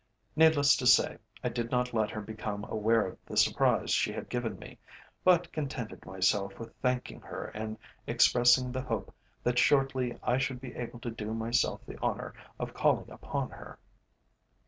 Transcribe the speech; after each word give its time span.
Needless 0.35 0.75
to 0.77 0.87
say, 0.87 1.19
I 1.43 1.49
did 1.49 1.69
not 1.69 1.93
let 1.93 2.09
her 2.09 2.21
become 2.21 2.63
aware 2.67 3.05
of 3.05 3.19
the 3.23 3.37
surprise 3.37 3.91
she 3.91 4.11
had 4.11 4.29
given 4.29 4.57
me, 4.57 4.79
but 5.23 5.51
contented 5.53 6.07
myself 6.07 6.57
with 6.57 6.73
thanking 6.81 7.21
her 7.21 7.49
and 7.49 7.77
expressing 8.07 8.71
the 8.71 8.81
hope 8.81 9.13
that 9.43 9.59
shortly 9.59 10.17
I 10.23 10.39
should 10.39 10.59
be 10.59 10.73
able 10.73 10.99
to 11.01 11.11
do 11.11 11.35
myself 11.35 11.85
the 11.85 11.99
honour 11.99 12.33
of 12.59 12.73
calling 12.73 13.11
upon 13.11 13.51
her. 13.51 13.77